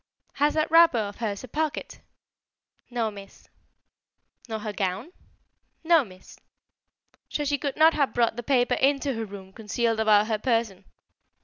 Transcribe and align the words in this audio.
"Has 0.33 0.55
that 0.55 0.71
wrapper 0.71 0.97
of 0.97 1.17
hers 1.17 1.43
a 1.43 1.47
pocket?" 1.47 1.99
"No, 2.89 3.11
Miss." 3.11 3.47
"Nor 4.49 4.57
her 4.57 4.73
gown?" 4.73 5.13
"No, 5.83 6.03
Miss." 6.03 6.39
"So 7.29 7.45
she 7.45 7.59
could 7.59 7.75
not 7.77 7.93
have 7.93 8.11
brought 8.11 8.35
the 8.35 8.41
paper 8.41 8.73
into 8.73 9.13
her 9.13 9.25
room 9.25 9.53
concealed 9.53 9.99
about 9.99 10.25
her 10.25 10.39
person?" 10.39 10.85